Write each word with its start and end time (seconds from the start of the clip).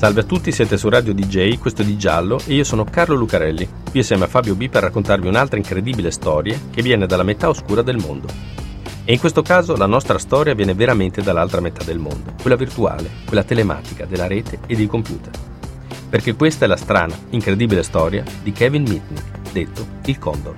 Salve 0.00 0.22
a 0.22 0.24
tutti, 0.24 0.50
siete 0.50 0.78
su 0.78 0.88
Radio 0.88 1.12
DJ, 1.12 1.58
questo 1.58 1.82
è 1.82 1.84
Di 1.84 1.98
Giallo 1.98 2.40
e 2.46 2.54
io 2.54 2.64
sono 2.64 2.84
Carlo 2.84 3.14
Lucarelli, 3.16 3.68
qui 3.90 4.00
assieme 4.00 4.24
a 4.24 4.28
Fabio 4.28 4.54
B 4.54 4.70
per 4.70 4.84
raccontarvi 4.84 5.28
un'altra 5.28 5.58
incredibile 5.58 6.10
storia 6.10 6.58
che 6.70 6.80
viene 6.80 7.04
dalla 7.04 7.22
metà 7.22 7.50
oscura 7.50 7.82
del 7.82 7.98
mondo. 7.98 8.26
E 9.04 9.12
in 9.12 9.20
questo 9.20 9.42
caso 9.42 9.76
la 9.76 9.84
nostra 9.84 10.16
storia 10.16 10.54
viene 10.54 10.72
veramente 10.72 11.20
dall'altra 11.20 11.60
metà 11.60 11.84
del 11.84 11.98
mondo, 11.98 12.32
quella 12.40 12.56
virtuale, 12.56 13.10
quella 13.26 13.42
telematica 13.42 14.06
della 14.06 14.26
rete 14.26 14.60
e 14.66 14.74
dei 14.74 14.86
computer. 14.86 15.34
Perché 16.08 16.34
questa 16.34 16.64
è 16.64 16.68
la 16.68 16.76
strana, 16.76 17.14
incredibile 17.28 17.82
storia 17.82 18.24
di 18.42 18.52
Kevin 18.52 18.84
Mitnick, 18.84 19.52
detto 19.52 19.86
il 20.06 20.18
Condor. 20.18 20.56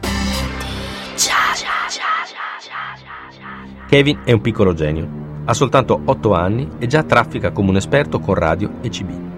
Kevin 3.88 4.20
è 4.24 4.30
un 4.30 4.40
piccolo 4.40 4.72
genio. 4.72 5.08
Ha 5.46 5.52
soltanto 5.52 6.00
8 6.04 6.32
anni 6.32 6.68
e 6.78 6.86
già 6.86 7.02
traffica 7.02 7.50
come 7.50 7.70
un 7.70 7.76
esperto 7.76 8.20
con 8.20 8.34
radio 8.34 8.74
e 8.80 8.88
CB. 8.88 9.31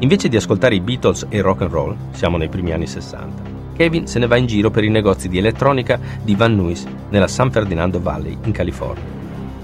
Invece 0.00 0.28
di 0.28 0.36
ascoltare 0.36 0.74
i 0.74 0.80
Beatles 0.80 1.26
e 1.30 1.38
il 1.38 1.42
rock 1.42 1.62
and 1.62 1.70
roll, 1.70 1.96
siamo 2.10 2.36
nei 2.36 2.50
primi 2.50 2.72
anni 2.72 2.86
60, 2.86 3.42
Kevin 3.74 4.06
se 4.06 4.18
ne 4.18 4.26
va 4.26 4.36
in 4.36 4.44
giro 4.44 4.70
per 4.70 4.84
i 4.84 4.90
negozi 4.90 5.26
di 5.26 5.38
elettronica 5.38 5.98
di 6.22 6.34
Van 6.34 6.54
Nuys 6.54 6.86
nella 7.08 7.26
San 7.26 7.50
Ferdinando 7.50 7.98
Valley 7.98 8.36
in 8.42 8.52
California. 8.52 9.02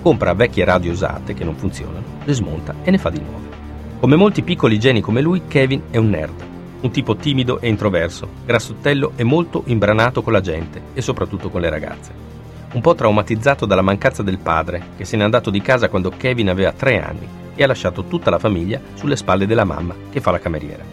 Compra 0.01 0.33
vecchie 0.33 0.65
radio 0.65 0.91
usate 0.91 1.35
che 1.35 1.45
non 1.45 1.55
funzionano, 1.55 2.21
le 2.25 2.33
smonta 2.33 2.75
e 2.83 2.91
ne 2.91 2.97
fa 2.97 3.11
di 3.11 3.21
nuove. 3.21 3.61
Come 4.01 4.17
molti 4.17 4.43
piccoli 4.43 4.79
geni 4.79 5.03
come 5.03 5.21
lui, 5.21 5.43
Kevin 5.47 5.83
è 5.91 5.99
un 5.99 6.09
nerd, 6.09 6.43
un 6.81 6.91
tipo 6.91 7.15
timido 7.15 7.61
e 7.61 7.69
introverso, 7.69 8.27
grassottello 8.47 9.13
e 9.17 9.25
molto 9.25 9.65
imbranato 9.67 10.23
con 10.23 10.33
la 10.33 10.41
gente 10.41 10.81
e 10.95 11.03
soprattutto 11.03 11.51
con 11.51 11.61
le 11.61 11.69
ragazze 11.69 12.31
un 12.73 12.81
po' 12.81 12.95
traumatizzato 12.95 13.67
dalla 13.67 13.83
mancanza 13.83 14.23
del 14.23 14.39
padre, 14.39 14.83
che 14.97 15.05
se 15.05 15.19
n'è 15.19 15.23
andato 15.23 15.51
di 15.51 15.61
casa 15.61 15.91
quando 15.91 16.09
Kevin 16.09 16.49
aveva 16.49 16.73
tre 16.73 17.03
anni 17.03 17.41
e 17.55 17.63
ha 17.63 17.67
lasciato 17.67 18.05
tutta 18.05 18.31
la 18.31 18.39
famiglia 18.39 18.81
sulle 18.95 19.17
spalle 19.17 19.47
della 19.47 19.65
mamma, 19.65 19.95
che 20.11 20.21
fa 20.21 20.31
la 20.31 20.39
cameriera. 20.39 20.85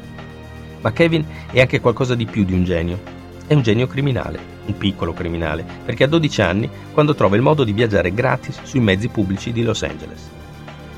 Ma 0.81 0.91
Kevin 0.91 1.25
è 1.51 1.59
anche 1.61 1.79
qualcosa 1.79 2.15
di 2.15 2.25
più 2.25 2.43
di 2.43 2.53
un 2.53 2.63
genio. 2.63 3.17
È 3.45 3.53
un 3.53 3.61
genio 3.61 3.87
criminale, 3.87 4.39
un 4.65 4.77
piccolo 4.77 5.13
criminale, 5.13 5.65
perché 5.83 6.03
ha 6.03 6.07
12 6.07 6.41
anni 6.41 6.69
quando 6.93 7.15
trova 7.15 7.35
il 7.35 7.41
modo 7.41 7.63
di 7.63 7.73
viaggiare 7.73 8.13
gratis 8.13 8.61
sui 8.63 8.79
mezzi 8.79 9.07
pubblici 9.07 9.51
di 9.51 9.63
Los 9.63 9.83
Angeles. 9.83 10.29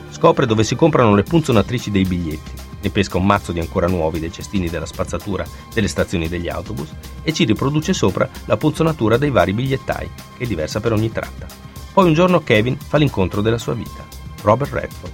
Scopre 0.09 0.45
dove 0.45 0.63
si 0.63 0.75
comprano 0.75 1.15
le 1.15 1.23
punzonatrici 1.23 1.89
dei 1.89 2.05
biglietti 2.05 2.69
ne 2.81 2.89
pesca 2.89 3.17
un 3.17 3.25
mazzo 3.25 3.51
di 3.51 3.59
ancora 3.59 3.87
nuovi 3.87 4.19
dei 4.19 4.31
cestini 4.31 4.67
della 4.67 4.85
spazzatura 4.85 5.45
delle 5.73 5.87
stazioni 5.87 6.27
degli 6.27 6.49
autobus 6.49 6.89
e 7.21 7.31
ci 7.31 7.45
riproduce 7.45 7.93
sopra 7.93 8.27
la 8.45 8.57
punzonatura 8.57 9.17
dei 9.17 9.29
vari 9.29 9.53
bigliettai, 9.53 10.09
che 10.37 10.43
è 10.43 10.47
diversa 10.47 10.79
per 10.79 10.93
ogni 10.93 11.11
tratta. 11.11 11.45
Poi 11.93 12.05
un 12.05 12.13
giorno 12.13 12.41
Kevin 12.41 12.77
fa 12.77 12.97
l'incontro 12.97 13.41
della 13.41 13.57
sua 13.57 13.73
vita, 13.73 14.05
Robert 14.41 14.73
Redford. 14.73 15.13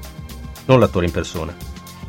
Non 0.68 0.80
l'attore 0.80 1.06
in 1.06 1.12
persona, 1.12 1.56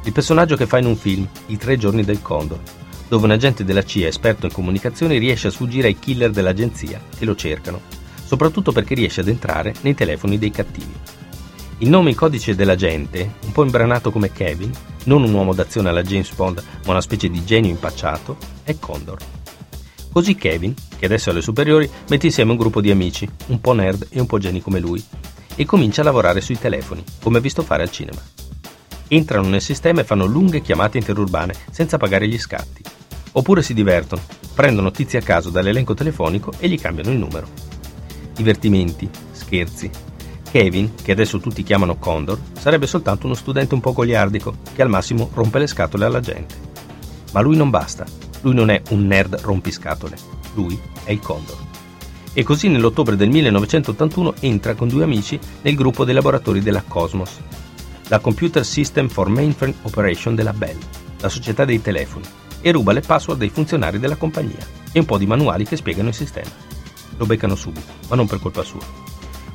il 0.04 0.12
personaggio 0.12 0.56
che 0.56 0.66
fa 0.66 0.78
in 0.78 0.86
un 0.86 0.96
film, 0.96 1.28
I 1.46 1.56
tre 1.56 1.76
giorni 1.76 2.02
del 2.02 2.22
Condor, 2.22 2.60
dove 3.08 3.24
un 3.24 3.30
agente 3.30 3.64
della 3.64 3.84
CIA 3.84 4.08
esperto 4.08 4.46
in 4.46 4.52
comunicazioni 4.52 5.18
riesce 5.18 5.48
a 5.48 5.50
sfuggire 5.50 5.88
ai 5.88 5.98
killer 5.98 6.30
dell'agenzia 6.30 7.00
che 7.16 7.24
lo 7.24 7.36
cercano, 7.36 7.80
soprattutto 8.24 8.72
perché 8.72 8.94
riesce 8.94 9.20
ad 9.20 9.28
entrare 9.28 9.74
nei 9.82 9.94
telefoni 9.94 10.38
dei 10.38 10.50
cattivi. 10.50 10.92
Il 11.78 11.88
nome 11.88 12.10
in 12.10 12.16
codice 12.16 12.56
dell'agente, 12.56 13.34
un 13.44 13.52
po' 13.52 13.62
imbranato 13.62 14.10
come 14.10 14.32
Kevin, 14.32 14.72
non 15.04 15.22
un 15.22 15.32
uomo 15.32 15.54
d'azione 15.54 15.90
alla 15.90 16.02
James 16.02 16.32
Bond, 16.34 16.60
ma 16.84 16.90
una 16.90 17.00
specie 17.00 17.28
di 17.28 17.44
genio 17.44 17.70
impacciato, 17.70 18.36
è 18.64 18.76
Condor. 18.78 19.18
Così 20.10 20.34
Kevin, 20.34 20.74
che 20.98 21.06
adesso 21.06 21.28
è 21.28 21.32
alle 21.32 21.42
superiori, 21.42 21.88
mette 22.08 22.26
insieme 22.26 22.50
un 22.50 22.56
gruppo 22.56 22.80
di 22.80 22.90
amici, 22.90 23.28
un 23.46 23.60
po' 23.60 23.72
nerd 23.72 24.08
e 24.10 24.18
un 24.18 24.26
po' 24.26 24.38
geni 24.38 24.60
come 24.60 24.80
lui, 24.80 25.04
e 25.54 25.64
comincia 25.64 26.00
a 26.00 26.04
lavorare 26.04 26.40
sui 26.40 26.58
telefoni, 26.58 27.04
come 27.22 27.38
ha 27.38 27.40
visto 27.40 27.62
fare 27.62 27.82
al 27.82 27.90
cinema. 27.92 28.20
Entrano 29.08 29.48
nel 29.48 29.62
sistema 29.62 30.02
e 30.02 30.04
fanno 30.04 30.26
lunghe 30.26 30.60
chiamate 30.60 30.98
interurbane 30.98 31.54
senza 31.70 31.96
pagare 31.96 32.28
gli 32.28 32.38
scatti. 32.38 32.82
Oppure 33.32 33.62
si 33.62 33.72
divertono, 33.72 34.20
prendono 34.54 34.90
tizi 34.90 35.16
a 35.16 35.22
caso 35.22 35.50
dall'elenco 35.50 35.94
telefonico 35.94 36.52
e 36.58 36.68
gli 36.68 36.78
cambiano 36.78 37.10
il 37.10 37.18
numero. 37.18 37.46
Divertimenti, 38.34 39.08
scherzi, 39.32 39.90
Kevin, 40.50 40.94
che 40.94 41.12
adesso 41.12 41.40
tutti 41.40 41.62
chiamano 41.62 41.96
Condor, 41.96 42.38
sarebbe 42.58 42.86
soltanto 42.86 43.26
uno 43.26 43.34
studente 43.34 43.74
un 43.74 43.80
po' 43.80 43.92
goliardico 43.92 44.56
che 44.74 44.82
al 44.82 44.88
massimo 44.88 45.30
rompe 45.34 45.58
le 45.58 45.66
scatole 45.66 46.04
alla 46.04 46.20
gente. 46.20 46.54
Ma 47.32 47.40
lui 47.40 47.56
non 47.56 47.70
basta, 47.70 48.04
lui 48.42 48.54
non 48.54 48.70
è 48.70 48.82
un 48.90 49.06
nerd 49.06 49.40
rompiscatole, 49.40 50.16
lui 50.54 50.78
è 51.04 51.12
il 51.12 51.20
Condor. 51.20 51.56
E 52.32 52.42
così 52.42 52.68
nell'ottobre 52.68 53.16
del 53.16 53.28
1981 53.28 54.34
entra 54.40 54.74
con 54.74 54.88
due 54.88 55.02
amici 55.02 55.38
nel 55.62 55.74
gruppo 55.74 56.04
dei 56.04 56.14
laboratori 56.14 56.60
della 56.60 56.82
Cosmos, 56.86 57.38
la 58.08 58.18
Computer 58.20 58.64
System 58.64 59.08
for 59.08 59.28
Mainframe 59.28 59.74
Operation 59.82 60.34
della 60.34 60.52
Bell, 60.52 60.78
la 61.20 61.28
società 61.28 61.64
dei 61.64 61.80
telefoni, 61.80 62.24
e 62.60 62.72
ruba 62.72 62.92
le 62.92 63.00
password 63.00 63.38
dei 63.38 63.50
funzionari 63.50 63.98
della 63.98 64.16
compagnia 64.16 64.66
e 64.92 64.98
un 64.98 65.04
po' 65.04 65.18
di 65.18 65.26
manuali 65.26 65.64
che 65.64 65.76
spiegano 65.76 66.08
il 66.08 66.14
sistema. 66.14 66.50
Lo 67.16 67.26
beccano 67.26 67.54
subito, 67.54 67.92
ma 68.08 68.16
non 68.16 68.26
per 68.26 68.40
colpa 68.40 68.62
sua. 68.62 68.80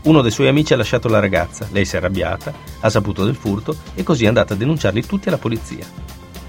Uno 0.03 0.21
dei 0.21 0.31
suoi 0.31 0.49
amici 0.49 0.73
ha 0.73 0.77
lasciato 0.77 1.07
la 1.07 1.19
ragazza, 1.19 1.67
lei 1.71 1.85
si 1.85 1.95
è 1.95 1.97
arrabbiata, 1.97 2.53
ha 2.79 2.89
saputo 2.89 3.25
del 3.25 3.35
furto 3.35 3.75
e 3.95 4.03
così 4.03 4.25
è 4.25 4.27
andata 4.27 4.53
a 4.53 4.57
denunciarli 4.57 5.05
tutti 5.05 5.29
alla 5.29 5.37
polizia. 5.37 5.85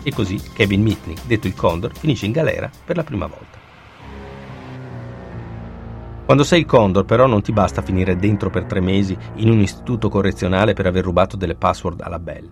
E 0.02 0.12
così 0.12 0.40
Kevin 0.52 0.82
Mitnick, 0.82 1.24
detto 1.24 1.46
il 1.46 1.54
Condor, 1.54 1.92
finisce 1.96 2.26
in 2.26 2.32
galera 2.32 2.70
per 2.84 2.96
la 2.96 3.04
prima 3.04 3.26
volta. 3.26 3.63
Quando 6.24 6.42
sei 6.42 6.60
il 6.60 6.66
Condor 6.66 7.04
però 7.04 7.26
non 7.26 7.42
ti 7.42 7.52
basta 7.52 7.82
finire 7.82 8.16
dentro 8.16 8.48
per 8.48 8.64
tre 8.64 8.80
mesi 8.80 9.14
in 9.36 9.50
un 9.50 9.60
istituto 9.60 10.08
correzionale 10.08 10.72
per 10.72 10.86
aver 10.86 11.04
rubato 11.04 11.36
delle 11.36 11.54
password 11.54 12.00
alla 12.00 12.18
Bell. 12.18 12.50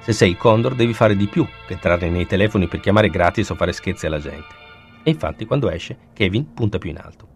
Se 0.00 0.14
sei 0.14 0.30
il 0.30 0.38
Condor 0.38 0.74
devi 0.74 0.94
fare 0.94 1.14
di 1.14 1.26
più 1.26 1.46
che 1.66 1.74
entrare 1.74 2.08
nei 2.08 2.26
telefoni 2.26 2.66
per 2.66 2.80
chiamare 2.80 3.10
gratis 3.10 3.50
o 3.50 3.56
fare 3.56 3.72
scherzi 3.72 4.06
alla 4.06 4.18
gente. 4.18 4.48
E 5.02 5.10
infatti 5.10 5.44
quando 5.44 5.68
esce 5.68 5.98
Kevin 6.14 6.54
punta 6.54 6.78
più 6.78 6.88
in 6.88 6.96
alto. 6.96 7.28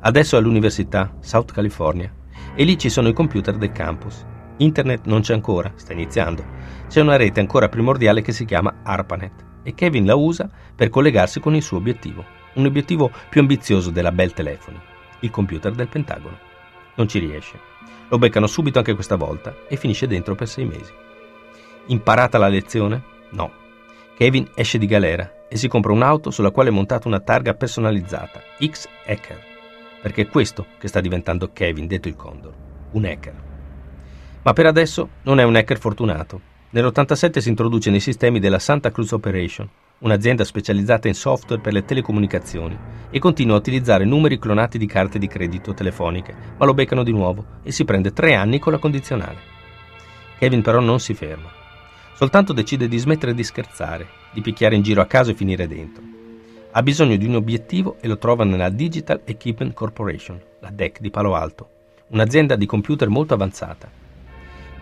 Adesso 0.00 0.34
è 0.34 0.40
all'università, 0.40 1.14
South 1.20 1.52
California, 1.52 2.12
e 2.56 2.64
lì 2.64 2.76
ci 2.76 2.90
sono 2.90 3.06
i 3.06 3.12
computer 3.12 3.56
del 3.56 3.70
campus. 3.70 4.26
Internet 4.56 5.06
non 5.06 5.20
c'è 5.20 5.34
ancora, 5.34 5.70
sta 5.76 5.92
iniziando. 5.92 6.44
C'è 6.88 7.00
una 7.00 7.14
rete 7.14 7.38
ancora 7.38 7.68
primordiale 7.68 8.22
che 8.22 8.32
si 8.32 8.44
chiama 8.44 8.80
ARPANET 8.82 9.44
e 9.62 9.72
Kevin 9.72 10.04
la 10.04 10.16
usa 10.16 10.50
per 10.74 10.88
collegarsi 10.88 11.38
con 11.38 11.54
il 11.54 11.62
suo 11.62 11.76
obiettivo, 11.76 12.24
un 12.54 12.66
obiettivo 12.66 13.12
più 13.28 13.40
ambizioso 13.40 13.90
della 13.90 14.12
Bell 14.12 14.32
Telefoni, 14.32 14.80
il 15.20 15.30
computer 15.30 15.72
del 15.72 15.88
Pentagono. 15.88 16.38
Non 16.94 17.08
ci 17.08 17.18
riesce. 17.18 17.58
Lo 18.08 18.18
beccano 18.18 18.46
subito 18.46 18.78
anche 18.78 18.94
questa 18.94 19.16
volta 19.16 19.54
e 19.68 19.76
finisce 19.76 20.06
dentro 20.06 20.34
per 20.34 20.48
sei 20.48 20.64
mesi. 20.64 20.92
Imparata 21.86 22.38
la 22.38 22.48
lezione? 22.48 23.02
No. 23.30 23.52
Kevin 24.16 24.48
esce 24.54 24.78
di 24.78 24.86
galera 24.86 25.46
e 25.48 25.56
si 25.56 25.68
compra 25.68 25.92
un'auto 25.92 26.30
sulla 26.30 26.50
quale 26.50 26.70
è 26.70 26.72
montata 26.72 27.08
una 27.08 27.20
targa 27.20 27.54
personalizzata, 27.54 28.40
X-Hacker 28.58 29.54
perché 30.06 30.22
è 30.22 30.28
questo 30.28 30.66
che 30.78 30.86
sta 30.86 31.00
diventando 31.00 31.50
Kevin, 31.52 31.88
detto 31.88 32.06
il 32.06 32.14
Condor, 32.14 32.54
un 32.92 33.04
hacker. 33.04 33.34
Ma 34.42 34.52
per 34.52 34.66
adesso 34.66 35.08
non 35.22 35.40
è 35.40 35.42
un 35.42 35.56
hacker 35.56 35.80
fortunato. 35.80 36.40
Nell'87 36.70 37.38
si 37.38 37.48
introduce 37.48 37.90
nei 37.90 37.98
sistemi 37.98 38.38
della 38.38 38.60
Santa 38.60 38.92
Cruz 38.92 39.10
Operation, 39.10 39.68
un'azienda 39.98 40.44
specializzata 40.44 41.08
in 41.08 41.14
software 41.14 41.60
per 41.60 41.72
le 41.72 41.84
telecomunicazioni, 41.84 42.78
e 43.10 43.18
continua 43.18 43.54
a 43.54 43.58
utilizzare 43.58 44.04
numeri 44.04 44.38
clonati 44.38 44.78
di 44.78 44.86
carte 44.86 45.18
di 45.18 45.26
credito 45.26 45.74
telefoniche, 45.74 46.34
ma 46.56 46.64
lo 46.64 46.74
beccano 46.74 47.02
di 47.02 47.12
nuovo 47.12 47.44
e 47.62 47.72
si 47.72 47.84
prende 47.84 48.12
tre 48.12 48.34
anni 48.34 48.58
con 48.58 48.72
la 48.72 48.78
condizionale. 48.78 49.38
Kevin 50.38 50.62
però 50.62 50.80
non 50.80 51.00
si 51.00 51.14
ferma. 51.14 51.50
Soltanto 52.14 52.52
decide 52.52 52.88
di 52.88 52.98
smettere 52.98 53.34
di 53.34 53.44
scherzare, 53.44 54.06
di 54.32 54.40
picchiare 54.40 54.74
in 54.74 54.82
giro 54.82 55.00
a 55.00 55.06
caso 55.06 55.30
e 55.30 55.34
finire 55.34 55.66
dentro. 55.66 56.02
Ha 56.72 56.82
bisogno 56.82 57.16
di 57.16 57.26
un 57.26 57.36
obiettivo 57.36 57.96
e 58.00 58.08
lo 58.08 58.18
trova 58.18 58.44
nella 58.44 58.68
Digital 58.68 59.22
Equipment 59.24 59.72
Corporation, 59.72 60.40
la 60.60 60.70
DEC 60.70 61.00
di 61.00 61.10
Palo 61.10 61.34
Alto, 61.34 61.68
un'azienda 62.08 62.56
di 62.56 62.66
computer 62.66 63.08
molto 63.08 63.34
avanzata. 63.34 63.90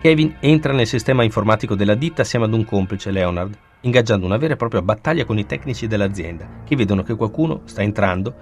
Kevin 0.01 0.35
entra 0.39 0.73
nel 0.73 0.87
sistema 0.87 1.23
informatico 1.23 1.73
della 1.73 1.95
ditta 1.95 2.21
assieme 2.21 2.45
ad 2.45 2.53
un 2.53 2.65
complice, 2.65 3.11
Leonard, 3.11 3.57
ingaggiando 3.85 4.25
una 4.25 4.37
vera 4.37 4.53
e 4.53 4.57
propria 4.57 4.81
battaglia 4.81 5.25
con 5.25 5.37
i 5.37 5.45
tecnici 5.45 5.85
dell'azienda, 5.85 6.47
che 6.63 6.75
vedono 6.75 7.03
che 7.03 7.15
qualcuno 7.15 7.61
sta 7.65 7.83
entrando 7.83 8.33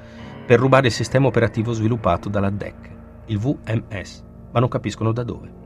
per 0.45 0.57
rubare 0.57 0.87
il 0.87 0.93
sistema 0.93 1.27
operativo 1.27 1.73
sviluppato 1.73 2.29
dalla 2.29 2.49
DEC, 2.49 2.89
il 3.25 3.37
VMS, 3.37 4.23
ma 4.51 4.59
non 4.61 4.69
capiscono 4.69 5.11
da 5.11 5.23
dove. 5.23 5.61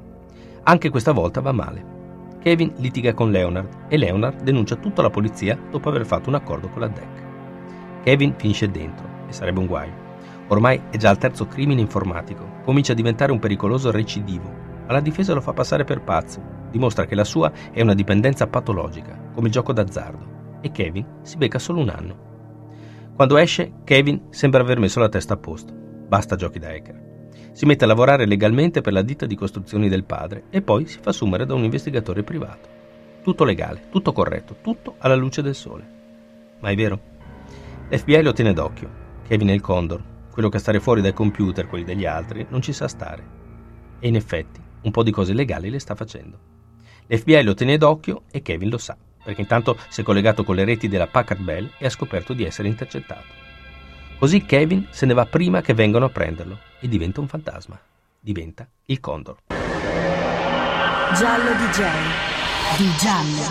Anche 0.64 0.90
questa 0.90 1.12
volta 1.12 1.42
va 1.42 1.52
male. 1.52 1.96
Kevin 2.40 2.74
litiga 2.78 3.14
con 3.14 3.30
Leonard 3.30 3.86
e 3.88 3.98
Leonard 3.98 4.42
denuncia 4.42 4.76
tutto 4.76 5.02
alla 5.02 5.12
polizia 5.12 5.58
dopo 5.70 5.90
aver 5.90 6.06
fatto 6.06 6.30
un 6.30 6.36
accordo 6.36 6.70
con 6.70 6.82
la 6.82 6.88
DEC. 6.88 7.26
Kevin 8.04 8.34
finisce 8.36 8.72
dentro 8.72 9.08
e 9.28 9.34
sarebbe 9.34 9.60
un 9.60 9.68
guaio. 9.68 10.06
Ormai 10.48 10.82
è 10.90 10.98
già 10.98 11.10
al 11.10 11.18
terzo 11.20 11.46
crimine 11.46 11.82
informatico, 11.82 12.62
comincia 12.64 12.94
a 12.94 12.96
diventare 12.96 13.32
un 13.32 13.40
pericoloso 13.40 13.92
recidivo. 13.92 14.66
Alla 14.88 15.02
difesa 15.02 15.36
lo 15.36 15.42
fa 15.42 15.54
passare 15.54 15.84
per 15.84 16.02
pazzo, 16.02 16.42
dimostra 16.72 17.06
che 17.06 17.16
la 17.16 17.26
sua 17.26 17.52
è 17.72 17.82
una 17.82 17.94
dipendenza 17.94 18.48
patologica, 18.48 19.27
come 19.38 19.50
gioco 19.50 19.72
d'azzardo, 19.72 20.58
e 20.62 20.72
Kevin 20.72 21.20
si 21.22 21.38
becca 21.38 21.60
solo 21.60 21.80
un 21.80 21.90
anno. 21.90 23.12
Quando 23.14 23.38
esce, 23.38 23.72
Kevin 23.84 24.30
sembra 24.32 24.62
aver 24.62 24.80
messo 24.80 25.00
la 25.00 25.10
testa 25.10 25.36
a 25.36 25.38
posto. 25.38 25.72
Basta 25.76 26.36
giochi 26.36 26.58
da 26.58 26.70
hacker. 26.70 27.30
Si 27.52 27.68
mette 27.68 27.84
a 27.84 27.88
lavorare 27.88 28.26
legalmente 28.26 28.82
per 28.82 28.94
la 28.94 29.04
ditta 29.04 29.28
di 29.28 29.36
costruzioni 29.36 29.90
del 29.90 30.06
padre 30.06 30.46
e 30.50 30.64
poi 30.64 30.88
si 30.88 30.98
fa 31.00 31.12
assumere 31.12 31.46
da 31.46 31.54
un 31.54 31.64
investigatore 31.64 32.24
privato. 32.24 32.68
Tutto 33.22 33.44
legale, 33.44 33.90
tutto 33.92 34.12
corretto, 34.12 34.56
tutto 34.60 34.96
alla 34.98 35.14
luce 35.14 35.44
del 35.44 35.54
sole. 35.54 35.88
Ma 36.60 36.72
è 36.72 36.76
vero? 36.76 37.00
L'FBI 37.90 38.24
lo 38.24 38.34
tiene 38.34 38.54
d'occhio. 38.54 38.90
Kevin 39.28 39.50
è 39.50 39.54
il 39.54 39.62
Condor, 39.62 40.04
quello 40.32 40.50
che 40.50 40.58
stare 40.58 40.80
fuori 40.80 41.02
dai 41.02 41.14
computer, 41.14 41.68
quelli 41.68 41.84
degli 41.84 42.08
altri, 42.08 42.44
non 42.50 42.64
ci 42.64 42.74
sa 42.74 42.88
stare. 42.88 43.24
E 44.00 44.08
in 44.08 44.16
effetti, 44.16 44.60
un 44.82 44.90
po' 44.90 45.04
di 45.04 45.12
cose 45.12 45.34
legali 45.34 45.70
le 45.70 45.78
sta 45.78 45.94
facendo. 45.94 46.40
L'FBI 47.06 47.44
lo 47.44 47.54
tiene 47.54 47.78
d'occhio 47.78 48.24
e 48.32 48.42
Kevin 48.42 48.70
lo 48.70 48.80
sa, 48.80 48.98
perché 49.28 49.42
intanto 49.42 49.78
si 49.90 50.00
è 50.00 50.04
collegato 50.06 50.46
con 50.46 50.56
le 50.56 50.64
reti 50.64 50.88
della 50.88 51.08
Packard 51.08 51.42
Bell 51.42 51.70
e 51.78 51.86
ha 51.86 51.90
scoperto 51.90 52.32
di 52.32 52.46
essere 52.46 52.70
intercettato. 52.70 53.26
Così 54.18 54.46
Kevin 54.46 54.88
se 54.90 55.06
ne 55.06 55.14
va 55.14 55.26
prima 55.26 55.60
che 55.60 55.74
vengano 55.74 56.06
a 56.06 56.10
prenderlo 56.10 56.58
e 56.80 56.88
diventa 56.88 57.20
un 57.20 57.28
fantasma. 57.28 57.78
Diventa 58.22 58.66
il 58.86 59.02
Condor. 59.02 59.36
Giallo 61.14 61.50
DJ 61.56 61.84
di 62.78 62.90
Giallo. 62.98 63.42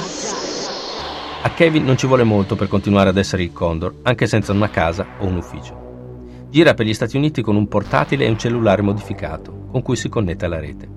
A 1.43 1.51
Kevin 1.51 1.85
non 1.85 1.99
ci 1.99 2.07
vuole 2.07 2.25
molto 2.25 2.57
per 2.57 2.69
continuare 2.69 3.11
ad 3.11 3.19
essere 3.19 3.43
il 3.43 3.53
Condor, 3.53 3.97
anche 4.01 4.27
senza 4.27 4.53
una 4.53 4.71
casa 4.71 5.07
o 5.19 5.27
un 5.27 5.37
ufficio. 5.37 6.47
Gira 6.49 6.73
per 6.73 6.87
gli 6.87 6.95
Stati 6.95 7.19
Uniti 7.19 7.43
con 7.43 7.55
un 7.55 7.69
portatile 7.69 8.25
e 8.25 8.31
un 8.31 8.39
cellulare 8.39 8.81
modificato, 8.81 9.67
con 9.71 9.83
cui 9.83 9.97
si 9.97 10.09
connette 10.09 10.47
alla 10.47 10.59
rete. 10.59 10.89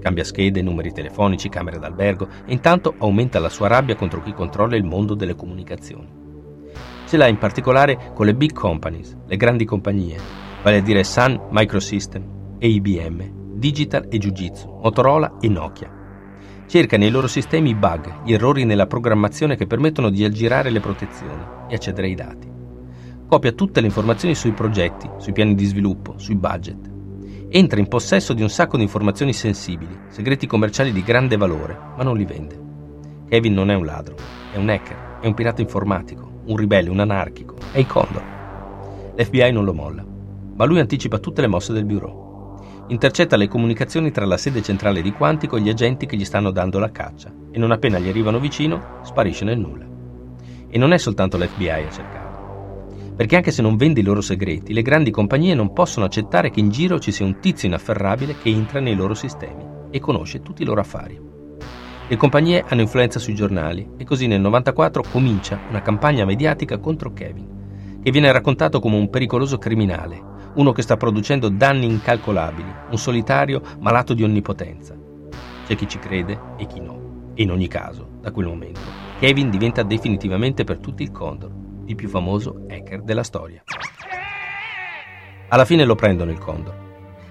Cambia 0.00 0.24
schede, 0.24 0.62
numeri 0.62 0.92
telefonici, 0.92 1.48
camere 1.48 1.78
d'albergo 1.78 2.28
e 2.46 2.52
intanto 2.52 2.94
aumenta 2.98 3.38
la 3.38 3.48
sua 3.48 3.68
rabbia 3.68 3.96
contro 3.96 4.22
chi 4.22 4.32
controlla 4.32 4.76
il 4.76 4.84
mondo 4.84 5.14
delle 5.14 5.34
comunicazioni. 5.34 6.08
Ce 7.06 7.16
l'ha 7.16 7.26
in 7.26 7.38
particolare 7.38 8.12
con 8.14 8.26
le 8.26 8.34
big 8.34 8.52
companies, 8.52 9.16
le 9.26 9.36
grandi 9.36 9.64
compagnie, 9.64 10.18
vale 10.62 10.78
a 10.78 10.82
dire 10.82 11.04
Sun 11.04 11.48
Microsystem 11.50 12.56
e 12.58 12.68
IBM, 12.68 13.56
Digital 13.56 14.06
e 14.10 14.18
Jiu-Jitsu, 14.18 14.80
Motorola 14.82 15.36
e 15.40 15.48
Nokia 15.48 15.96
cerca 16.68 16.98
nei 16.98 17.10
loro 17.10 17.26
sistemi 17.26 17.74
bug, 17.74 18.24
gli 18.24 18.34
errori 18.34 18.64
nella 18.64 18.86
programmazione 18.86 19.56
che 19.56 19.66
permettono 19.66 20.10
di 20.10 20.22
aggirare 20.22 20.70
le 20.70 20.80
protezioni 20.80 21.42
e 21.66 21.74
accedere 21.74 22.06
ai 22.08 22.14
dati. 22.14 22.46
Copia 23.26 23.52
tutte 23.52 23.80
le 23.80 23.86
informazioni 23.86 24.34
sui 24.34 24.52
progetti, 24.52 25.08
sui 25.16 25.32
piani 25.32 25.54
di 25.54 25.64
sviluppo, 25.64 26.18
sui 26.18 26.36
budget. 26.36 26.87
Entra 27.50 27.80
in 27.80 27.88
possesso 27.88 28.34
di 28.34 28.42
un 28.42 28.50
sacco 28.50 28.76
di 28.76 28.82
informazioni 28.82 29.32
sensibili, 29.32 29.98
segreti 30.08 30.46
commerciali 30.46 30.92
di 30.92 31.02
grande 31.02 31.36
valore, 31.36 31.78
ma 31.96 32.02
non 32.02 32.16
li 32.16 32.24
vende. 32.24 32.58
Kevin 33.28 33.54
non 33.54 33.70
è 33.70 33.74
un 33.74 33.84
ladro, 33.84 34.16
è 34.52 34.56
un 34.56 34.68
hacker, 34.68 35.18
è 35.20 35.26
un 35.26 35.34
pirata 35.34 35.60
informatico, 35.60 36.42
un 36.46 36.56
ribelle, 36.56 36.90
un 36.90 37.00
anarchico, 37.00 37.56
è 37.72 37.78
il 37.78 37.86
Condor. 37.86 38.22
L'FBI 39.16 39.52
non 39.52 39.64
lo 39.64 39.74
molla, 39.74 40.04
ma 40.54 40.64
lui 40.64 40.80
anticipa 40.80 41.18
tutte 41.18 41.40
le 41.40 41.46
mosse 41.46 41.72
del 41.72 41.84
bureau 41.84 42.26
intercetta 42.88 43.36
le 43.36 43.48
comunicazioni 43.48 44.10
tra 44.10 44.24
la 44.24 44.36
sede 44.36 44.62
centrale 44.62 45.02
di 45.02 45.12
Quantico 45.12 45.56
e 45.56 45.60
gli 45.60 45.68
agenti 45.68 46.06
che 46.06 46.16
gli 46.16 46.24
stanno 46.24 46.50
dando 46.50 46.78
la 46.78 46.90
caccia 46.90 47.32
e 47.50 47.58
non 47.58 47.70
appena 47.70 47.98
gli 47.98 48.08
arrivano 48.08 48.38
vicino 48.38 49.00
sparisce 49.02 49.44
nel 49.44 49.58
nulla. 49.58 49.86
E 50.70 50.78
non 50.78 50.92
è 50.92 50.98
soltanto 50.98 51.36
l'FBI 51.36 51.68
a 51.68 51.90
cercarlo. 51.90 52.27
Perché 53.18 53.34
anche 53.34 53.50
se 53.50 53.62
non 53.62 53.74
vende 53.74 53.98
i 53.98 54.04
loro 54.04 54.20
segreti, 54.20 54.72
le 54.72 54.80
grandi 54.80 55.10
compagnie 55.10 55.52
non 55.52 55.72
possono 55.72 56.06
accettare 56.06 56.50
che 56.50 56.60
in 56.60 56.68
giro 56.70 57.00
ci 57.00 57.10
sia 57.10 57.26
un 57.26 57.40
tizio 57.40 57.66
inafferrabile 57.66 58.38
che 58.38 58.48
entra 58.48 58.78
nei 58.78 58.94
loro 58.94 59.12
sistemi 59.12 59.66
e 59.90 59.98
conosce 59.98 60.40
tutti 60.40 60.62
i 60.62 60.64
loro 60.64 60.82
affari. 60.82 61.20
Le 62.06 62.16
compagnie 62.16 62.64
hanno 62.68 62.82
influenza 62.82 63.18
sui 63.18 63.34
giornali 63.34 63.84
e 63.96 64.04
così 64.04 64.28
nel 64.28 64.40
94 64.40 65.02
comincia 65.10 65.58
una 65.68 65.82
campagna 65.82 66.24
mediatica 66.24 66.78
contro 66.78 67.12
Kevin, 67.12 67.98
che 68.00 68.12
viene 68.12 68.30
raccontato 68.30 68.78
come 68.78 68.94
un 68.96 69.10
pericoloso 69.10 69.58
criminale 69.58 70.36
uno 70.54 70.70
che 70.70 70.82
sta 70.82 70.96
producendo 70.96 71.48
danni 71.48 71.86
incalcolabili, 71.86 72.72
un 72.90 72.98
solitario 72.98 73.60
malato 73.80 74.14
di 74.14 74.22
onnipotenza. 74.22 74.96
C'è 75.66 75.74
chi 75.74 75.88
ci 75.88 75.98
crede 75.98 76.40
e 76.56 76.66
chi 76.66 76.80
no. 76.80 77.32
E 77.34 77.42
in 77.42 77.50
ogni 77.50 77.68
caso, 77.68 78.08
da 78.20 78.30
quel 78.30 78.46
momento, 78.46 78.80
Kevin 79.18 79.50
diventa 79.50 79.82
definitivamente 79.82 80.62
per 80.62 80.78
tutti 80.78 81.02
il 81.02 81.10
Condor, 81.10 81.66
il 81.88 81.94
più 81.94 82.08
famoso 82.08 82.64
hacker 82.68 83.02
della 83.02 83.22
storia. 83.22 83.62
Alla 85.48 85.64
fine 85.64 85.84
lo 85.84 85.94
prendono 85.94 86.30
il 86.30 86.38
Condor. 86.38 86.86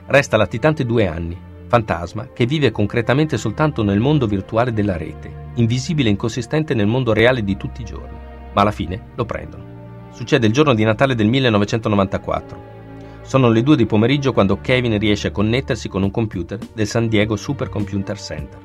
Resta 0.08 0.38
latitante 0.38 0.86
due 0.86 1.08
anni, 1.08 1.38
fantasma 1.68 2.30
che 2.34 2.46
vive 2.46 2.72
concretamente 2.72 3.38
soltanto 3.38 3.84
nel 3.84 4.00
mondo 4.00 4.26
virtuale 4.26 4.74
della 4.74 4.98
rete, 4.98 5.52
invisibile 5.56 6.10
e 6.10 6.12
inconsistente 6.12 6.74
nel 6.74 6.88
mondo 6.88 7.14
reale 7.14 7.44
di 7.44 7.58
tutti 7.58 7.82
i 7.82 7.86
giorni. 7.86 8.18
Ma 8.54 8.62
alla 8.62 8.72
fine 8.72 9.10
lo 9.16 9.26
prendono. 9.26 9.76
Succede 10.12 10.48
il 10.48 10.54
giorno 10.54 10.74
di 10.74 10.84
Natale 10.84 11.14
del 11.14 11.28
1994. 11.28 12.76
Sono 13.22 13.50
le 13.50 13.62
due 13.62 13.76
di 13.76 13.86
pomeriggio 13.86 14.34
quando 14.34 14.60
Kevin 14.62 14.98
riesce 14.98 15.28
a 15.28 15.32
connettersi 15.32 15.90
con 15.90 16.02
un 16.02 16.10
computer 16.10 16.58
del 16.74 16.88
San 16.88 17.08
Diego 17.08 17.36
Supercomputer 17.36 18.18
Center. 18.18 18.60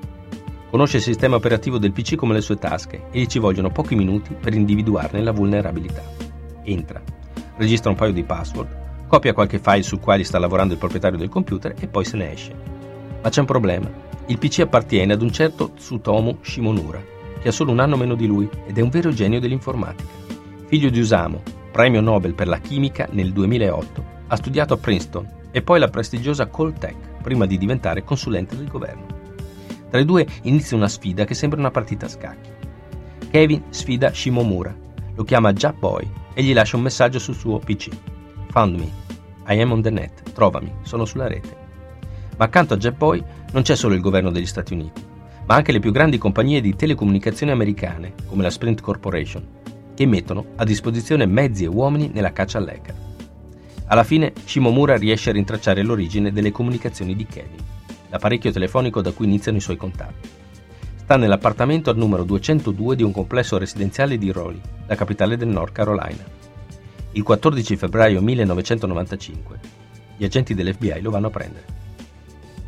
Conosce 0.72 0.96
il 0.96 1.02
sistema 1.02 1.36
operativo 1.36 1.76
del 1.76 1.92
PC 1.92 2.14
come 2.14 2.32
le 2.32 2.40
sue 2.40 2.56
tasche 2.56 3.08
e 3.10 3.26
ci 3.26 3.38
vogliono 3.38 3.68
pochi 3.68 3.94
minuti 3.94 4.34
per 4.34 4.54
individuarne 4.54 5.22
la 5.22 5.30
vulnerabilità. 5.30 6.02
Entra, 6.62 7.02
registra 7.58 7.90
un 7.90 7.96
paio 7.96 8.14
di 8.14 8.24
password, 8.24 9.06
copia 9.06 9.34
qualche 9.34 9.58
file 9.58 9.82
su 9.82 10.00
quali 10.00 10.24
sta 10.24 10.38
lavorando 10.38 10.72
il 10.72 10.78
proprietario 10.78 11.18
del 11.18 11.28
computer 11.28 11.74
e 11.78 11.88
poi 11.88 12.06
se 12.06 12.16
ne 12.16 12.32
esce. 12.32 12.54
Ma 13.22 13.28
c'è 13.28 13.40
un 13.40 13.46
problema. 13.46 13.86
Il 14.28 14.38
PC 14.38 14.60
appartiene 14.60 15.12
ad 15.12 15.20
un 15.20 15.30
certo 15.30 15.72
Tsutomu 15.74 16.38
Shimonura, 16.40 17.04
che 17.38 17.48
ha 17.48 17.52
solo 17.52 17.70
un 17.70 17.80
anno 17.80 17.98
meno 17.98 18.14
di 18.14 18.26
lui 18.26 18.48
ed 18.66 18.78
è 18.78 18.80
un 18.80 18.88
vero 18.88 19.12
genio 19.12 19.40
dell'informatica. 19.40 20.08
Figlio 20.68 20.88
di 20.88 21.00
Usamo, 21.00 21.42
premio 21.70 22.00
Nobel 22.00 22.32
per 22.32 22.48
la 22.48 22.60
chimica 22.60 23.06
nel 23.10 23.34
2008 23.34 24.04
ha 24.28 24.36
studiato 24.36 24.72
a 24.72 24.78
Princeton 24.78 25.28
e 25.50 25.60
poi 25.60 25.78
la 25.78 25.88
prestigiosa 25.88 26.48
Caltech 26.48 27.20
prima 27.22 27.44
di 27.44 27.58
diventare 27.58 28.04
consulente 28.04 28.56
del 28.56 28.68
governo. 28.68 29.21
Tra 29.92 30.00
i 30.00 30.06
due 30.06 30.26
inizia 30.44 30.74
una 30.74 30.88
sfida 30.88 31.26
che 31.26 31.34
sembra 31.34 31.60
una 31.60 31.70
partita 31.70 32.06
a 32.06 32.08
scacchi. 32.08 32.48
Kevin 33.30 33.64
sfida 33.68 34.10
Shimomura, 34.10 34.74
lo 35.14 35.22
chiama 35.22 35.52
Jap 35.52 35.78
Boy 35.78 36.10
e 36.32 36.42
gli 36.42 36.54
lascia 36.54 36.76
un 36.76 36.82
messaggio 36.82 37.18
sul 37.18 37.34
suo 37.34 37.58
PC. 37.58 37.90
Found 38.52 38.78
me. 38.78 38.90
I 39.54 39.60
am 39.60 39.70
on 39.70 39.82
the 39.82 39.90
net. 39.90 40.32
Trovami. 40.32 40.72
Sono 40.80 41.04
sulla 41.04 41.28
rete. 41.28 41.54
Ma 42.38 42.46
accanto 42.46 42.72
a 42.72 42.78
Jap 42.78 42.96
Boy 42.96 43.22
non 43.52 43.60
c'è 43.60 43.76
solo 43.76 43.92
il 43.92 44.00
governo 44.00 44.30
degli 44.30 44.46
Stati 44.46 44.72
Uniti, 44.72 45.04
ma 45.44 45.56
anche 45.56 45.72
le 45.72 45.78
più 45.80 45.92
grandi 45.92 46.16
compagnie 46.16 46.62
di 46.62 46.74
telecomunicazioni 46.74 47.52
americane, 47.52 48.14
come 48.24 48.44
la 48.44 48.50
Sprint 48.50 48.80
Corporation, 48.80 49.46
che 49.94 50.06
mettono 50.06 50.46
a 50.56 50.64
disposizione 50.64 51.26
mezzi 51.26 51.64
e 51.64 51.68
uomini 51.68 52.10
nella 52.14 52.32
caccia 52.32 52.56
all'hacker. 52.56 52.94
Alla 53.88 54.04
fine 54.04 54.32
Shimomura 54.42 54.96
riesce 54.96 55.28
a 55.28 55.34
rintracciare 55.34 55.82
l'origine 55.82 56.32
delle 56.32 56.50
comunicazioni 56.50 57.14
di 57.14 57.26
Kevin, 57.26 57.58
l'apparecchio 58.12 58.52
telefonico 58.52 59.00
da 59.00 59.10
cui 59.12 59.24
iniziano 59.24 59.56
i 59.56 59.62
suoi 59.62 59.78
contatti. 59.78 60.28
Sta 60.96 61.16
nell'appartamento 61.16 61.88
al 61.88 61.96
numero 61.96 62.24
202 62.24 62.94
di 62.94 63.02
un 63.02 63.10
complesso 63.10 63.56
residenziale 63.56 64.18
di 64.18 64.30
Raleigh, 64.30 64.60
la 64.86 64.94
capitale 64.94 65.38
del 65.38 65.48
North 65.48 65.72
Carolina. 65.72 66.22
Il 67.12 67.22
14 67.22 67.76
febbraio 67.76 68.20
1995 68.20 69.80
gli 70.18 70.24
agenti 70.24 70.54
dell'FBI 70.54 71.00
lo 71.00 71.10
vanno 71.10 71.28
a 71.28 71.30
prendere. 71.30 71.64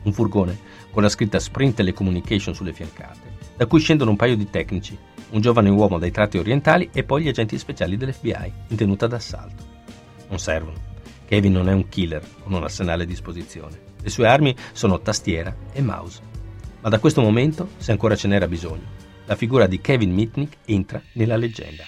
Un 0.05 0.13
furgone 0.13 0.59
con 0.91 1.03
la 1.03 1.11
scritta 1.11 1.39
Sprint 1.39 1.77
Telecommunication 1.77 2.55
sulle 2.55 2.73
fiancate, 2.73 3.37
da 3.57 3.67
cui 3.67 3.81
scendono 3.81 4.11
un 4.11 4.17
paio 4.17 4.37
di 4.37 4.49
tecnici, 4.49 4.99
un 5.31 5.41
giovane 5.43 5.69
uomo 5.69 5.99
dai 5.99 6.11
tratti 6.11 6.39
orientali 6.39 6.89
e 6.93 7.05
poi 7.05 7.23
gli 7.23 7.29
agenti 7.29 7.59
speciali 7.59 7.99
dell'FBI 7.99 8.53
in 8.69 8.77
tenuta 8.77 9.07
d'assalto. 9.07 9.63
Non 10.29 10.39
servono, 10.39 10.79
Kevin 11.27 11.53
non 11.53 11.69
è 11.69 11.73
un 11.73 11.87
killer 11.89 12.23
con 12.43 12.55
un 12.55 12.63
arsenale 12.63 13.03
a 13.03 13.07
disposizione. 13.07 13.84
Le 14.05 14.11
sue 14.11 14.27
armi 14.27 14.55
sono 14.73 15.01
tastiera 15.01 15.57
e 15.73 15.81
mouse. 15.81 16.21
Ma 16.83 16.91
da 16.91 16.99
questo 16.99 17.23
momento, 17.23 17.71
se 17.79 17.91
ancora 17.91 18.15
ce 18.15 18.29
n'era 18.29 18.47
bisogno, 18.47 18.83
la 19.25 19.35
figura 19.35 19.67
di 19.67 19.81
Kevin 19.81 20.13
Mitnick 20.13 20.59
entra 20.67 21.01
nella 21.15 21.39
leggenda. 21.39 21.85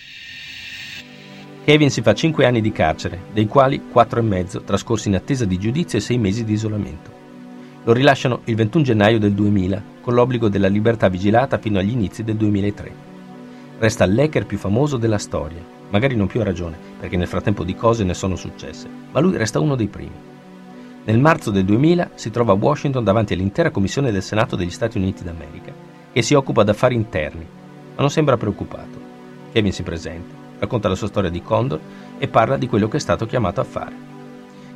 Kevin 1.62 1.90
si 1.90 2.00
fa 2.00 2.14
5 2.14 2.46
anni 2.46 2.62
di 2.62 2.73
carcere, 2.73 3.20
dei 3.35 3.46
quali 3.46 3.88
4 3.92 4.20
e 4.20 4.23
mezzo 4.23 4.62
trascorsi 4.62 5.08
in 5.08 5.16
attesa 5.16 5.44
di 5.44 5.58
giudizio 5.58 5.99
e 5.99 6.00
6 6.00 6.16
mesi 6.16 6.44
di 6.44 6.54
isolamento. 6.54 7.11
Lo 7.85 7.92
rilasciano 7.92 8.40
il 8.44 8.54
21 8.54 8.82
gennaio 8.82 9.18
del 9.18 9.35
2000, 9.35 9.85
con 10.00 10.14
l'obbligo 10.14 10.49
della 10.49 10.68
libertà 10.68 11.11
vigilata 11.11 11.58
fino 11.58 11.78
agli 11.78 11.90
inizi 11.90 12.25
del 12.25 12.37
2003. 12.37 12.94
Resta 13.78 14.06
l'hacker 14.06 14.46
più 14.46 14.56
famoso 14.56 14.96
della 14.96 15.18
storia, 15.18 15.62
magari 15.90 16.16
non 16.16 16.28
più 16.28 16.40
a 16.40 16.44
ragione, 16.44 16.78
perché 16.99 17.18
nel 17.18 17.28
frattempo 17.28 17.62
di 17.62 17.75
cose 17.75 18.04
ne 18.04 18.14
sono 18.14 18.37
successe, 18.37 18.88
ma 19.12 19.20
lui 19.20 19.37
resta 19.37 19.61
uno 19.61 19.76
dei 19.76 19.88
primi. 19.88 20.35
Nel 21.06 21.20
marzo 21.20 21.52
del 21.52 21.64
2000 21.64 22.10
si 22.14 22.32
trova 22.32 22.50
a 22.50 22.56
Washington 22.56 23.04
davanti 23.04 23.32
all'intera 23.32 23.70
commissione 23.70 24.10
del 24.10 24.25
Senato 24.25 24.56
degli 24.56 24.70
Stati 24.70 24.98
Uniti 24.98 25.22
d'America, 25.22 25.72
che 26.12 26.20
si 26.20 26.34
occupa 26.34 26.64
d'affari 26.64 26.96
interni, 26.96 27.46
ma 27.94 28.00
non 28.00 28.10
sembra 28.10 28.36
preoccupato. 28.36 28.98
Kevin 29.52 29.72
si 29.72 29.84
presenta, 29.84 30.34
racconta 30.58 30.88
la 30.88 30.96
sua 30.96 31.06
storia 31.06 31.30
di 31.30 31.42
Condor 31.42 31.78
e 32.18 32.26
parla 32.26 32.56
di 32.56 32.66
quello 32.66 32.88
che 32.88 32.96
è 32.96 33.00
stato 33.00 33.25
chiamato 33.25 33.60
a 33.60 33.64
fare. 33.64 33.94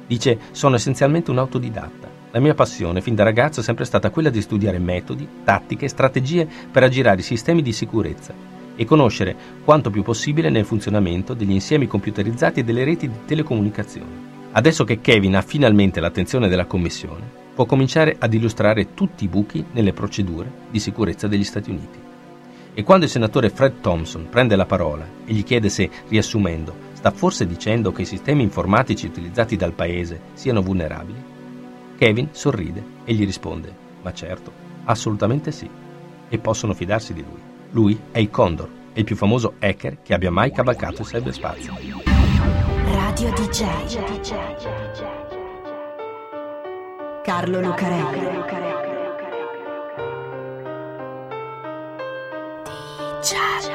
Dice, 0.07 0.39
sono 0.53 0.77
essenzialmente 0.77 1.33
un 1.33 1.39
autodidatta. 1.39 2.09
La 2.31 2.39
mia 2.39 2.55
passione 2.55 3.01
fin 3.01 3.17
da 3.17 3.25
ragazzo 3.25 3.59
è 3.59 3.65
sempre 3.65 3.85
stata 3.85 4.11
quella 4.11 4.31
di 4.31 4.41
studiare 4.41 4.79
metodi, 4.79 5.27
tattiche 5.43 5.87
e 5.87 5.89
strategie 5.89 6.49
per 6.71 6.85
aggirare 6.85 7.19
i 7.19 7.25
sistemi 7.25 7.61
di 7.61 7.73
sicurezza 7.73 8.33
e 8.77 8.85
conoscere 8.85 9.35
quanto 9.65 9.91
più 9.91 10.05
possibile 10.05 10.49
nel 10.49 10.65
funzionamento 10.65 11.35
degli 11.35 11.51
insiemi 11.51 11.89
computerizzati 11.89 12.61
e 12.61 12.63
delle 12.63 12.85
reti 12.85 13.09
di 13.09 13.17
telecomunicazione. 13.27 14.30
Adesso 14.53 14.85
che 14.85 15.01
Kevin 15.01 15.37
ha 15.37 15.43
finalmente 15.43 16.01
l'attenzione 16.01 16.49
della 16.49 16.67
Commissione, 16.67 17.39
può 17.55 17.67
cominciare 17.67 18.17
ad 18.19 18.35
illustrare 18.35 18.95
tutti 18.95 19.25
i 19.25 19.29
buchi 19.29 19.65
nelle 19.73 19.93
procedure 19.93 20.51
di 20.71 20.81
sicurezza 20.81 21.29
degli 21.29 21.45
Stati 21.45 21.71
Uniti. 21.71 21.99
E 22.75 22.83
quando 22.83 23.05
il 23.05 23.11
senatore 23.11 23.51
Fred 23.51 23.81
Thompson 23.81 24.29
prende 24.29 24.57
la 24.57 24.67
parola 24.67 25.07
e 25.25 25.33
gli 25.33 25.45
chiede 25.45 25.69
se, 25.69 25.89
riassumendo, 26.09 26.75
sta 26.95 27.11
forse 27.11 27.47
dicendo 27.47 27.93
che 27.93 28.03
i 28.03 28.07
sistemi 28.07 28.43
informatici 28.43 29.07
utilizzati 29.07 29.57
dal 29.57 29.73
paese 29.73 30.21
siano 30.35 30.63
vulnerabili, 30.63 31.23
Kevin 31.97 32.29
sorride 32.33 32.83
e 33.05 33.13
gli 33.13 33.27
risponde, 33.27 33.71
ma 34.01 34.13
certo, 34.15 34.51
assolutamente 34.85 35.53
sì, 35.53 35.69
e 36.29 36.39
possono 36.39 36.73
fidarsi 36.73 37.13
di 37.13 37.23
lui. 37.23 37.41
Lui 37.73 38.01
è 38.11 38.19
il 38.19 38.31
Condor, 38.31 38.71
il 38.95 39.05
più 39.05 39.17
famoso 39.17 39.55
hacker 39.59 39.99
che 40.03 40.15
abbia 40.15 40.31
mai 40.31 40.51
cavalcato 40.51 41.03
il 41.03 41.09
cyberspazio. 41.09 42.10
Radio 43.11 43.33
DJ. 43.33 43.65
Carlo 47.25 47.61
Lucarelli. 47.61 48.21
DJ. 53.21 53.71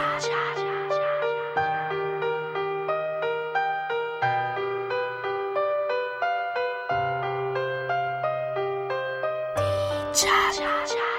Cha-cha. 10.14 11.15